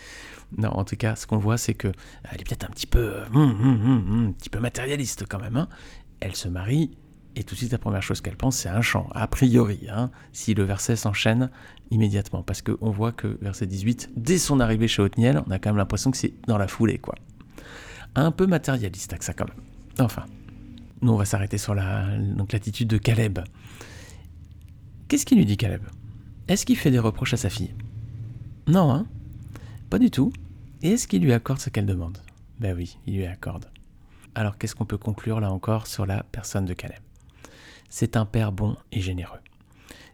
Non, 0.57 0.71
en 0.71 0.85
tout 0.85 0.97
cas, 0.97 1.15
ce 1.17 1.27
qu'on 1.27 1.37
voit, 1.37 1.59
c'est 1.59 1.75
que 1.75 1.89
elle 2.31 2.41
est 2.41 2.45
peut-être 2.45 2.65
un 2.65 2.71
petit 2.71 2.87
peu, 2.87 3.23
hum, 3.35 3.51
hum, 3.51 3.83
hum, 3.85 4.27
un 4.29 4.33
petit 4.33 4.51
peu 4.51 4.61
matérialiste 4.61 5.27
quand 5.29 5.41
même. 5.41 5.67
Elle 6.21 6.35
se 6.35 6.49
marie 6.49 6.97
et 7.37 7.45
tout 7.45 7.55
de 7.55 7.59
suite, 7.59 7.73
la 7.73 7.79
première 7.79 8.03
chose 8.03 8.21
qu'elle 8.21 8.37
pense, 8.37 8.57
c'est 8.57 8.69
un 8.69 8.83
chant, 8.83 9.09
a 9.13 9.27
priori, 9.27 9.87
hein, 9.91 10.11
si 10.33 10.55
le 10.55 10.63
verset 10.63 10.97
s'enchaîne 10.97 11.51
immédiatement. 11.91 12.43
Parce 12.43 12.63
qu'on 12.63 12.91
voit 12.91 13.13
que 13.13 13.39
verset 13.43 13.67
18, 13.67 14.11
dès 14.17 14.39
son 14.39 14.61
arrivée 14.61 14.89
chez 14.89 15.03
Othniel, 15.03 15.43
on 15.47 15.51
a 15.51 15.59
quand 15.59 15.71
même 15.71 15.79
l'impression 15.79 16.11
que 16.11 16.17
c'est 16.17 16.35
dans 16.47 16.59
la 16.59 16.69
foulée, 16.69 16.99
quoi. 16.99 17.15
Un 18.15 18.31
peu 18.31 18.47
matérialiste, 18.47 19.17
ça 19.21 19.33
quand 19.33 19.49
même. 19.49 19.65
Enfin, 19.99 20.25
nous, 21.03 21.13
on 21.13 21.17
va 21.17 21.25
s'arrêter 21.25 21.59
sur 21.59 21.75
l'attitude 21.75 22.89
de 22.89 22.99
Caleb. 22.99 23.41
Qu'est-ce 25.09 25.27
qu'il 25.27 25.39
lui 25.39 25.47
dit, 25.47 25.57
Caleb? 25.57 25.83
Est-ce 26.47 26.65
qu'il 26.65 26.77
fait 26.77 26.91
des 26.91 26.99
reproches 26.99 27.35
à 27.35 27.37
sa 27.37 27.51
fille? 27.51 27.75
Non, 28.69 28.93
hein? 28.93 29.07
Pas 29.91 29.99
du 29.99 30.11
tout. 30.11 30.33
Et 30.83 30.91
est-ce 30.91 31.09
qu'il 31.09 31.23
lui 31.23 31.33
accorde 31.33 31.59
ce 31.59 31.71
qu'elle 31.71 31.87
demande? 31.87 32.19
Ben 32.61 32.77
oui, 32.77 32.99
il 33.07 33.17
lui 33.17 33.27
accorde. 33.27 33.67
Alors 34.35 34.59
qu'est-ce 34.59 34.75
qu'on 34.75 34.85
peut 34.85 34.99
conclure 34.99 35.41
là 35.41 35.51
encore 35.51 35.87
sur 35.87 36.07
la 36.07 36.23
personne 36.23 36.65
de 36.65 36.75
Caleb? 36.75 37.01
C'est 37.89 38.17
un 38.17 38.27
père 38.27 38.53
bon 38.53 38.77
et 38.93 39.01
généreux. 39.01 39.41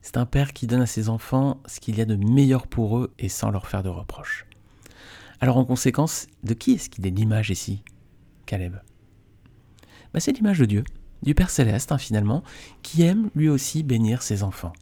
C'est 0.02 0.16
un 0.16 0.26
père 0.26 0.52
qui 0.52 0.66
donne 0.66 0.82
à 0.82 0.86
ses 0.86 1.08
enfants 1.08 1.60
ce 1.66 1.80
qu'il 1.80 1.98
y 1.98 2.00
a 2.00 2.06
de 2.06 2.16
meilleur 2.16 2.66
pour 2.66 2.98
eux 2.98 3.12
et 3.18 3.28
sans 3.28 3.50
leur 3.50 3.66
faire 3.66 3.82
de 3.82 3.88
reproches. 3.88 4.46
Alors 5.40 5.56
en 5.56 5.64
conséquence, 5.64 6.26
de 6.42 6.54
qui 6.54 6.72
est-ce 6.72 6.90
qu'il 6.90 7.06
est 7.06 7.10
l'image 7.10 7.50
ici, 7.50 7.82
Caleb? 8.46 8.76
Bah, 10.12 10.20
C'est 10.20 10.32
l'image 10.32 10.58
de 10.58 10.66
Dieu, 10.66 10.84
du 11.22 11.34
Père 11.34 11.50
céleste 11.50 11.92
hein, 11.92 11.98
finalement, 11.98 12.42
qui 12.82 13.02
aime 13.02 13.30
lui 13.34 13.48
aussi 13.48 13.82
bénir 13.82 14.22
ses 14.22 14.42
enfants. 14.42 14.72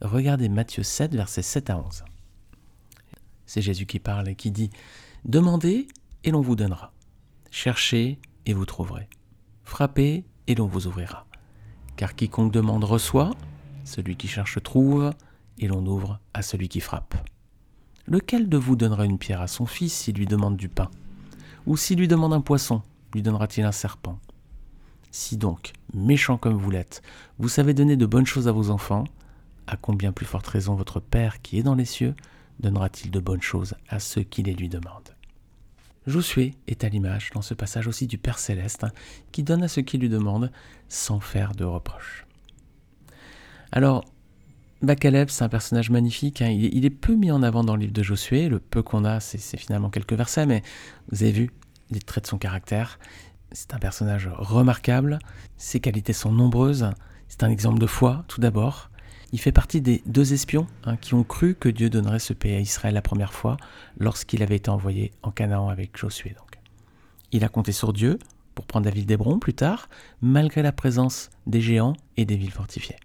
Regardez 0.00 0.48
Matthieu 0.48 0.82
7, 0.82 1.14
versets 1.14 1.42
7 1.42 1.70
à 1.70 1.78
11. 1.78 2.04
C'est 3.46 3.62
Jésus 3.62 3.86
qui 3.86 3.98
parle 3.98 4.28
et 4.28 4.34
qui 4.34 4.50
dit 4.50 4.70
Demandez 5.24 5.88
et 6.24 6.30
l'on 6.30 6.40
vous 6.40 6.56
donnera. 6.56 6.92
Cherchez 7.50 8.18
et 8.46 8.52
vous 8.52 8.66
trouverez. 8.66 9.08
Frappez 9.64 10.24
et 10.46 10.54
l'on 10.54 10.66
vous 10.66 10.86
ouvrira. 10.86 11.27
Car 11.98 12.14
quiconque 12.14 12.52
demande 12.52 12.84
reçoit, 12.84 13.32
celui 13.82 14.14
qui 14.14 14.28
cherche 14.28 14.62
trouve, 14.62 15.10
et 15.58 15.66
l'on 15.66 15.84
ouvre 15.84 16.20
à 16.32 16.42
celui 16.42 16.68
qui 16.68 16.78
frappe. 16.78 17.16
Lequel 18.06 18.48
de 18.48 18.56
vous 18.56 18.76
donnera 18.76 19.04
une 19.04 19.18
pierre 19.18 19.40
à 19.40 19.48
son 19.48 19.66
fils 19.66 19.92
s'il 19.92 20.14
lui 20.14 20.26
demande 20.26 20.56
du 20.56 20.68
pain? 20.68 20.92
Ou 21.66 21.76
s'il 21.76 21.98
lui 21.98 22.06
demande 22.06 22.32
un 22.32 22.40
poisson, 22.40 22.82
lui 23.12 23.22
donnera-t-il 23.22 23.66
un 23.66 23.72
serpent? 23.72 24.20
Si 25.10 25.36
donc, 25.36 25.72
méchant 25.92 26.38
comme 26.38 26.56
vous 26.56 26.70
l'êtes, 26.70 27.02
vous 27.40 27.48
savez 27.48 27.74
donner 27.74 27.96
de 27.96 28.06
bonnes 28.06 28.26
choses 28.26 28.46
à 28.46 28.52
vos 28.52 28.70
enfants, 28.70 29.02
à 29.66 29.76
combien 29.76 30.12
plus 30.12 30.24
forte 30.24 30.46
raison 30.46 30.76
votre 30.76 31.00
Père 31.00 31.42
qui 31.42 31.58
est 31.58 31.64
dans 31.64 31.74
les 31.74 31.84
cieux 31.84 32.14
donnera-t-il 32.60 33.10
de 33.10 33.18
bonnes 33.18 33.42
choses 33.42 33.74
à 33.88 33.98
ceux 33.98 34.22
qui 34.22 34.44
les 34.44 34.54
lui 34.54 34.68
demandent? 34.68 35.17
Josué 36.08 36.54
est 36.66 36.84
à 36.84 36.88
l'image 36.88 37.30
dans 37.34 37.42
ce 37.42 37.54
passage 37.54 37.86
aussi 37.86 38.06
du 38.06 38.18
Père 38.18 38.38
céleste 38.38 38.84
hein, 38.84 38.92
qui 39.30 39.42
donne 39.42 39.62
à 39.62 39.68
ceux 39.68 39.82
qui 39.82 39.98
lui 39.98 40.08
demandent 40.08 40.50
sans 40.88 41.20
faire 41.20 41.54
de 41.54 41.64
reproches. 41.64 42.26
Alors, 43.72 44.04
Caleb, 45.00 45.28
c'est 45.28 45.44
un 45.44 45.48
personnage 45.48 45.90
magnifique. 45.90 46.40
Hein. 46.40 46.48
il, 46.48 46.84
est, 46.84 46.90
peu 46.90 47.14
mis 47.14 47.30
en 47.30 47.42
avant 47.42 47.62
dans 47.62 47.74
le 47.74 47.82
livre 47.82 47.92
de 47.92 48.02
Josué. 48.02 48.48
Le 48.48 48.58
peu 48.58 48.82
qu'on 48.82 49.04
a, 49.04 49.20
c'est 49.20 49.56
finalement 49.56 49.90
quelques 49.90 50.14
versets, 50.14 50.46
mais 50.46 50.62
vous 51.10 51.22
avez 51.22 51.32
vu 51.32 51.50
les 51.90 52.00
traits 52.00 52.24
de 52.24 52.28
son 52.28 52.38
caractère. 52.38 52.98
C'est 53.52 53.74
un 53.74 53.78
personnage 53.78 54.30
remarquable. 54.32 55.18
Ses 55.56 55.80
qualités 55.80 56.12
sont 56.12 56.32
nombreuses. 56.32 56.90
C'est 57.28 57.42
un 57.42 57.50
exemple 57.50 57.78
de 57.78 57.86
foi, 57.86 58.24
tout 58.28 58.40
d'abord. 58.40 58.87
Il 59.32 59.40
fait 59.40 59.52
partie 59.52 59.80
des 59.80 60.02
deux 60.06 60.32
espions 60.32 60.66
hein, 60.84 60.96
qui 60.96 61.14
ont 61.14 61.24
cru 61.24 61.54
que 61.54 61.68
Dieu 61.68 61.90
donnerait 61.90 62.18
ce 62.18 62.32
pays 62.32 62.54
à 62.54 62.60
Israël 62.60 62.94
la 62.94 63.02
première 63.02 63.34
fois 63.34 63.58
lorsqu'il 63.98 64.42
avait 64.42 64.56
été 64.56 64.70
envoyé 64.70 65.12
en 65.22 65.30
Canaan 65.30 65.68
avec 65.68 65.96
Josué. 65.96 66.30
Donc. 66.30 66.58
Il 67.32 67.44
a 67.44 67.48
compté 67.48 67.72
sur 67.72 67.92
Dieu 67.92 68.18
pour 68.54 68.66
prendre 68.66 68.86
la 68.86 68.90
ville 68.90 69.06
d'Hébron 69.06 69.38
plus 69.38 69.54
tard, 69.54 69.88
malgré 70.22 70.62
la 70.62 70.72
présence 70.72 71.30
des 71.46 71.60
géants 71.60 71.92
et 72.16 72.24
des 72.24 72.36
villes 72.36 72.52
fortifiées. 72.52 72.96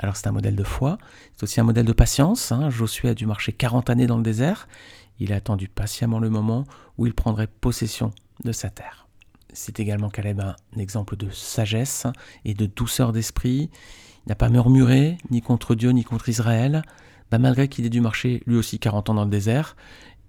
Alors 0.00 0.16
c'est 0.16 0.26
un 0.26 0.32
modèle 0.32 0.56
de 0.56 0.64
foi, 0.64 0.98
c'est 1.36 1.44
aussi 1.44 1.60
un 1.60 1.64
modèle 1.64 1.86
de 1.86 1.92
patience. 1.92 2.52
Hein. 2.52 2.68
Josué 2.70 3.08
a 3.08 3.14
dû 3.14 3.26
marcher 3.26 3.52
40 3.52 3.90
années 3.90 4.06
dans 4.06 4.16
le 4.16 4.22
désert. 4.22 4.68
Il 5.20 5.32
a 5.32 5.36
attendu 5.36 5.68
patiemment 5.68 6.18
le 6.18 6.30
moment 6.30 6.64
où 6.98 7.06
il 7.06 7.14
prendrait 7.14 7.46
possession 7.46 8.12
de 8.44 8.52
sa 8.52 8.70
terre. 8.70 9.08
C'est 9.52 9.80
également 9.80 10.10
Caleb 10.10 10.40
un 10.40 10.54
exemple 10.78 11.16
de 11.16 11.30
sagesse 11.30 12.06
et 12.44 12.54
de 12.54 12.66
douceur 12.66 13.12
d'esprit. 13.12 13.70
N'a 14.28 14.34
pas 14.34 14.50
murmuré, 14.50 15.18
ni 15.30 15.40
contre 15.40 15.74
Dieu, 15.74 15.90
ni 15.90 16.04
contre 16.04 16.28
Israël, 16.28 16.82
bah, 17.30 17.38
malgré 17.38 17.68
qu'il 17.68 17.86
ait 17.86 17.90
dû 17.90 18.00
marcher 18.00 18.42
lui 18.46 18.56
aussi 18.56 18.78
40 18.78 19.10
ans 19.10 19.14
dans 19.14 19.24
le 19.24 19.30
désert, 19.30 19.74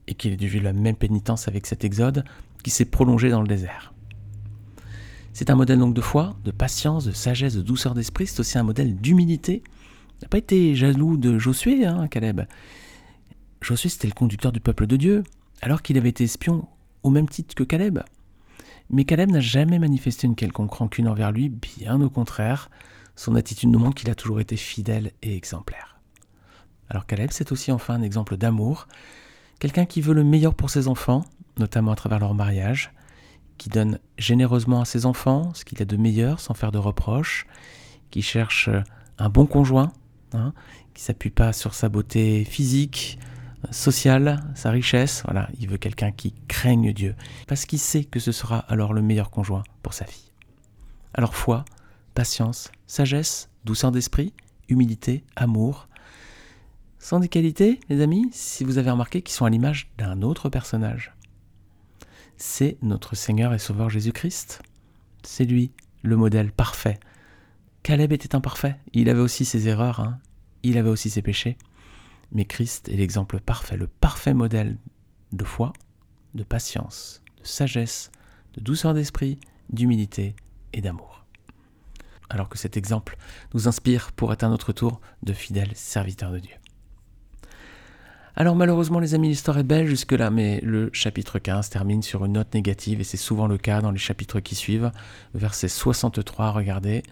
et 0.08 0.16
qu'il 0.16 0.32
ait 0.32 0.38
dû 0.38 0.48
vivre 0.48 0.64
la 0.64 0.74
même 0.74 0.96
pénitence 0.96 1.48
avec 1.48 1.68
cet 1.68 1.84
exode 1.84 2.24
qui 2.64 2.72
s'est 2.72 2.86
prolongé 2.86 3.30
dans 3.30 3.42
le 3.42 3.48
désert. 3.48 3.94
C'est 5.34 5.50
un 5.50 5.56
modèle 5.56 5.80
donc 5.80 5.94
de 5.94 6.02
foi, 6.02 6.36
de 6.44 6.52
patience, 6.52 7.06
de 7.06 7.12
sagesse, 7.12 7.56
de 7.56 7.62
douceur 7.62 7.94
d'esprit, 7.94 8.28
c'est 8.28 8.40
aussi 8.40 8.58
un 8.58 8.64
modèle 8.64 8.96
d'humilité. 8.96 9.64
Il 10.20 10.24
n'a 10.24 10.28
pas 10.30 10.38
été 10.38 10.76
jaloux 10.76 11.18
de 11.18 11.38
Josué, 11.38 11.86
hein, 11.86 12.08
Caleb. 12.08 12.42
Josué, 13.62 13.90
c'était 13.90 14.08
le 14.08 14.14
conducteur 14.14 14.52
du 14.52 14.60
peuple 14.60 14.88
de 14.88 14.96
Dieu, 14.96 15.24
alors 15.62 15.82
qu'il 15.82 15.98
avait 15.98 16.10
été 16.10 16.24
espion 16.24 16.68
au 17.04 17.10
même 17.10 17.30
titre 17.30 17.54
que 17.54 17.64
Caleb. 17.64 18.00
Mais 18.90 19.06
Caleb 19.06 19.30
n'a 19.30 19.40
jamais 19.40 19.78
manifesté 19.78 20.26
une 20.26 20.36
quelconque 20.36 20.74
rancune 20.74 21.08
envers 21.08 21.32
lui, 21.32 21.50
bien 21.50 22.02
au 22.02 22.10
contraire. 22.10 22.70
Son 23.20 23.36
attitude 23.36 23.68
nous 23.68 23.80
montre 23.80 23.96
qu'il 23.96 24.10
a 24.10 24.16
toujours 24.16 24.40
été 24.40 24.56
fidèle 24.56 25.12
et 25.22 25.36
exemplaire. 25.36 26.00
Alors 26.90 27.06
Caleb, 27.06 27.32
c'est 27.34 27.52
aussi 27.52 27.70
enfin 27.70 27.96
un 27.96 28.02
exemple 28.02 28.38
d'amour, 28.38 28.88
quelqu'un 29.60 29.84
qui 29.84 30.00
veut 30.00 30.14
le 30.14 30.24
meilleur 30.24 30.54
pour 30.54 30.70
ses 30.70 30.88
enfants, 30.88 31.26
notamment 31.58 31.92
à 31.92 31.98
travers 31.98 32.20
leur 32.20 32.34
mariage, 32.34 32.94
qui 33.58 33.68
donne 33.68 34.00
généreusement 34.18 34.80
à 34.80 34.86
ses 34.86 35.06
enfants 35.06 35.54
ce 35.54 35.66
qu'il 35.66 35.82
a 35.82 35.86
de 35.86 35.98
meilleur 35.98 36.40
sans 36.40 36.54
faire 36.54 36.72
de 36.72 36.78
reproches, 36.78 37.46
qui 38.10 38.22
cherche 38.22 38.70
un 39.18 39.28
bon 39.28 39.46
conjoint, 39.46 39.92
hein, 40.32 40.54
qui 40.94 41.04
s'appuie 41.04 41.30
pas 41.30 41.52
sur 41.52 41.74
sa 41.74 41.90
beauté 41.90 42.46
physique, 42.46 43.20
sociale, 43.70 44.42
sa 44.56 44.72
richesse. 44.72 45.24
Voilà, 45.26 45.50
il 45.60 45.68
veut 45.68 45.78
quelqu'un 45.78 46.12
qui 46.12 46.34
craigne 46.48 46.94
Dieu, 46.94 47.18
parce 47.50 47.66
qu'il 47.66 47.80
sait 47.80 48.06
que 48.06 48.22
ce 48.22 48.32
sera 48.32 48.60
alors 48.60 48.94
le 48.94 49.02
meilleur 49.02 49.30
conjoint 49.30 49.64
pour 49.84 49.94
sa 49.94 50.06
fille. 50.06 50.32
Alors 51.14 51.36
foi, 51.36 51.66
patience, 52.14 52.72
sagesse, 52.88 53.50
douceur 53.66 53.92
d'esprit, 53.92 54.34
humilité, 54.68 55.24
amour. 55.36 55.88
Sont 57.00 57.20
des 57.20 57.30
qualités, 57.30 57.80
les 57.90 58.02
amis, 58.02 58.30
si 58.32 58.64
vous 58.64 58.78
avez 58.78 58.92
remarqué, 58.92 59.22
qui 59.22 59.34
sont 59.34 59.46
à 59.46 59.50
l'image 59.50 59.90
d'un 59.98 60.22
autre 60.22 60.50
personnage. 60.50 61.14
C'est 62.38 62.78
notre 62.82 63.16
Seigneur 63.16 63.54
et 63.54 63.60
Sauveur 63.60 63.90
Jésus-Christ. 63.90 64.62
C'est 65.24 65.46
lui, 65.46 65.72
le 66.04 66.18
modèle 66.18 66.52
parfait. 66.52 67.00
Caleb 67.84 68.12
était 68.12 68.36
imparfait, 68.36 68.78
il 68.94 69.10
avait 69.10 69.22
aussi 69.22 69.46
ses 69.46 69.68
erreurs, 69.68 70.02
hein. 70.02 70.20
il 70.64 70.78
avait 70.78 70.90
aussi 70.90 71.10
ses 71.10 71.22
péchés. 71.22 71.58
Mais 72.32 72.46
Christ 72.46 72.90
est 72.90 72.98
l'exemple 72.98 73.40
parfait, 73.40 73.78
le 73.78 73.88
parfait 73.88 74.34
modèle 74.34 74.78
de 75.32 75.44
foi, 75.44 75.74
de 76.36 76.44
patience, 76.44 77.22
de 77.40 77.48
sagesse, 77.48 78.12
de 78.54 78.62
douceur 78.62 78.94
d'esprit, 78.94 79.40
d'humilité 79.70 80.36
et 80.74 80.82
d'amour 80.82 81.19
alors 82.30 82.50
que 82.50 82.58
cet 82.58 82.78
exemple 82.78 83.18
nous 83.54 83.68
inspire 83.68 84.12
pour 84.12 84.34
être 84.34 84.44
à 84.44 84.50
notre 84.50 84.72
tour 84.72 85.02
de 85.24 85.34
fidèles 85.34 85.72
serviteurs 85.74 86.32
de 86.32 86.40
Dieu. 86.40 86.56
Alors 88.36 88.56
malheureusement 88.56 89.00
les 89.00 89.16
amis, 89.16 89.30
l'histoire 89.30 89.58
est 89.58 89.64
belle 89.64 89.88
jusque-là, 89.88 90.32
mais 90.32 90.62
le 90.62 90.90
chapitre 90.94 91.40
15 91.40 91.70
termine 91.70 92.02
sur 92.02 92.24
une 92.24 92.34
note 92.34 92.54
négative 92.54 93.02
et 93.02 93.04
c'est 93.04 93.18
souvent 93.18 93.48
le 93.48 93.58
cas 93.58 93.82
dans 93.82 93.92
les 93.92 93.98
chapitres 93.98 94.40
qui 94.40 94.56
suivent. 94.56 94.92
Verset 95.34 95.68
63, 95.68 96.52
regardez. 96.52 97.04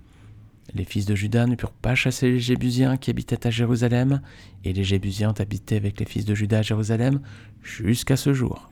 Les 0.74 0.86
fils 0.86 1.06
de 1.06 1.16
Judas 1.16 1.46
ne 1.46 1.56
purent 1.56 1.72
pas 1.72 1.96
chasser 1.96 2.32
les 2.32 2.40
Jébusiens 2.40 2.98
qui 2.98 3.10
habitaient 3.10 3.48
à 3.48 3.50
Jérusalem, 3.50 4.22
et 4.64 4.74
les 4.74 4.84
Jébusiens 4.84 5.30
ont 5.30 5.42
habité 5.42 5.78
avec 5.78 6.00
les 6.00 6.06
fils 6.06 6.26
de 6.26 6.36
Judas 6.36 6.60
à 6.60 6.62
Jérusalem 6.62 7.22
jusqu'à 7.62 8.18
ce 8.18 8.34
jour. 8.34 8.70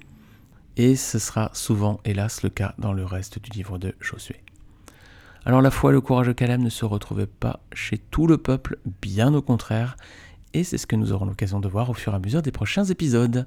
Et 0.78 0.96
ce 0.96 1.20
sera 1.20 1.52
souvent, 1.54 2.02
hélas, 2.04 2.44
le 2.44 2.50
cas 2.50 2.76
dans 2.78 2.92
le 2.92 3.06
reste 3.06 3.40
du 3.40 3.50
livre 3.52 3.78
de 3.78 3.96
Josué. 4.02 4.45
Alors 5.48 5.62
la 5.62 5.70
foi 5.70 5.92
et 5.92 5.94
le 5.94 6.02
courage 6.02 6.26
de 6.26 6.34
Caleb 6.34 6.60
ne 6.60 6.70
se 6.70 6.86
retrouvaient 6.86 7.28
pas 7.28 7.60
chez 7.72 8.00
tout 8.00 8.26
le 8.26 8.40
peuple, 8.40 8.80
bien 9.04 9.32
au 9.36 9.44
contraire, 9.44 9.96
et 10.56 10.64
c'est 10.64 10.80
ce 10.80 10.88
que 10.88 10.96
nous 10.96 11.14
aurons 11.14 11.26
l'occasion 11.26 11.60
de 11.60 11.68
voir 11.68 11.92
au 11.92 11.94
fur 11.94 12.14
et 12.14 12.16
à 12.16 12.20
mesure 12.20 12.42
des 12.42 12.52
prochains 12.52 12.86
épisodes. 12.86 13.46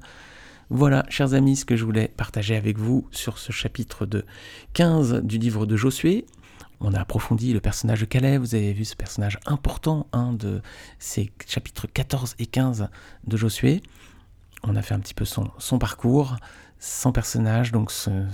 Voilà, 0.69 1.05
chers 1.09 1.33
amis, 1.33 1.57
ce 1.57 1.65
que 1.65 1.75
je 1.75 1.83
voulais 1.83 2.07
partager 2.07 2.55
avec 2.55 2.77
vous 2.77 3.05
sur 3.11 3.37
ce 3.37 3.51
chapitre 3.51 4.05
de 4.05 4.25
15 4.73 5.23
du 5.23 5.37
livre 5.39 5.65
de 5.65 5.75
Josué. 5.75 6.25
On 6.79 6.93
a 6.93 7.01
approfondi 7.01 7.51
le 7.51 7.59
personnage 7.59 7.99
de 7.99 8.05
Caleb, 8.05 8.39
vous 8.39 8.55
avez 8.55 8.71
vu 8.71 8.85
ce 8.85 8.95
personnage 8.95 9.37
important 9.45 10.07
de 10.13 10.61
ces 10.99 11.33
chapitres 11.45 11.85
14 11.85 12.35
et 12.39 12.45
15 12.45 12.87
de 13.27 13.35
Josué. 13.35 13.81
On 14.63 14.77
a 14.77 14.81
fait 14.81 14.93
un 14.93 14.99
petit 14.99 15.13
peu 15.13 15.25
son 15.25 15.79
parcours, 15.79 16.37
son 16.79 17.11
personnage, 17.11 17.71
donc 17.71 17.91
son, 17.91 18.27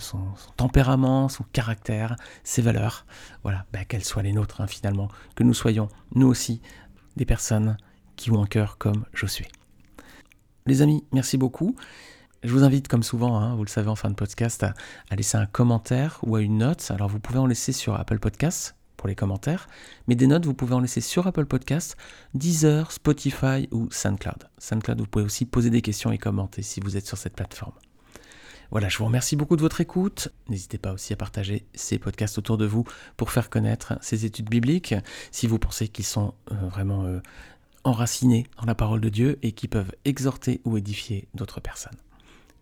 tempérament, 0.55 1.29
son 1.29 1.43
caractère, 1.51 2.15
ses 2.43 2.61
valeurs, 2.61 3.05
voilà, 3.43 3.65
bah, 3.73 3.85
qu'elles 3.85 4.03
soient 4.03 4.23
les 4.23 4.33
nôtres 4.33 4.61
hein, 4.61 4.67
finalement, 4.67 5.09
que 5.35 5.43
nous 5.43 5.53
soyons 5.53 5.89
nous 6.13 6.27
aussi 6.27 6.61
des 7.15 7.25
personnes 7.25 7.77
qui 8.15 8.31
ont 8.31 8.41
un 8.41 8.47
cœur 8.47 8.77
comme 8.77 9.05
Josué. 9.13 9.47
Les 10.67 10.81
amis, 10.81 11.03
merci 11.11 11.37
beaucoup. 11.37 11.75
Je 12.43 12.51
vous 12.51 12.63
invite, 12.63 12.87
comme 12.87 13.03
souvent, 13.03 13.39
hein, 13.39 13.55
vous 13.55 13.63
le 13.63 13.69
savez 13.69 13.89
en 13.89 13.95
fin 13.95 14.09
de 14.09 14.15
podcast, 14.15 14.63
à, 14.63 14.73
laisser 15.15 15.37
un 15.37 15.47
commentaire 15.47 16.19
ou 16.23 16.35
à 16.35 16.41
une 16.41 16.59
note. 16.59 16.91
Alors 16.91 17.09
vous 17.09 17.19
pouvez 17.19 17.39
en 17.39 17.47
laisser 17.47 17.71
sur 17.71 17.95
Apple 17.95 18.19
Podcasts 18.19 18.75
pour 18.97 19.07
les 19.07 19.15
commentaires, 19.15 19.67
mais 20.07 20.15
des 20.15 20.27
notes, 20.27 20.45
vous 20.45 20.53
pouvez 20.53 20.73
en 20.73 20.79
laisser 20.79 21.01
sur 21.01 21.27
Apple 21.27 21.45
Podcasts, 21.45 21.97
Deezer, 22.33 22.91
Spotify 22.91 23.67
ou 23.71 23.89
SoundCloud. 23.91 24.47
SoundCloud, 24.57 24.99
vous 24.99 25.07
pouvez 25.07 25.25
aussi 25.25 25.45
poser 25.45 25.69
des 25.69 25.81
questions 25.81 26.11
et 26.11 26.17
commenter 26.17 26.61
si 26.61 26.79
vous 26.79 26.97
êtes 26.97 27.05
sur 27.05 27.17
cette 27.17 27.35
plateforme. 27.35 27.73
Voilà, 28.71 28.89
je 28.89 28.97
vous 28.97 29.05
remercie 29.05 29.35
beaucoup 29.35 29.55
de 29.55 29.61
votre 29.61 29.81
écoute. 29.81 30.29
N'hésitez 30.49 30.77
pas 30.77 30.93
aussi 30.93 31.13
à 31.13 31.15
partager 31.15 31.65
ces 31.73 31.99
podcasts 31.99 32.37
autour 32.37 32.57
de 32.57 32.65
vous 32.65 32.83
pour 33.17 33.31
faire 33.31 33.49
connaître 33.49 33.97
ces 34.01 34.25
études 34.25 34.49
bibliques, 34.49 34.95
si 35.31 35.47
vous 35.47 35.59
pensez 35.59 35.87
qu'ils 35.87 36.05
sont 36.05 36.33
euh, 36.51 36.55
vraiment 36.69 37.03
euh, 37.05 37.19
enracinés 37.83 38.45
dans 38.59 38.65
la 38.65 38.75
parole 38.75 39.01
de 39.01 39.09
Dieu 39.09 39.39
et 39.43 39.51
qui 39.51 39.67
peuvent 39.67 39.91
exhorter 40.03 40.61
ou 40.65 40.77
édifier 40.77 41.27
d'autres 41.33 41.61
personnes. 41.61 41.97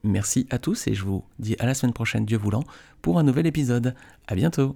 Merci 0.03 0.47
à 0.49 0.59
tous 0.59 0.87
et 0.87 0.93
je 0.93 1.03
vous 1.03 1.23
dis 1.39 1.55
à 1.59 1.65
la 1.65 1.73
semaine 1.73 1.93
prochaine, 1.93 2.25
Dieu 2.25 2.37
voulant, 2.37 2.63
pour 3.01 3.19
un 3.19 3.23
nouvel 3.23 3.47
épisode. 3.47 3.95
À 4.27 4.35
bientôt! 4.35 4.73